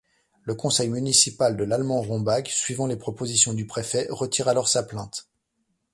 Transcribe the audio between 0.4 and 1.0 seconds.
Le conseil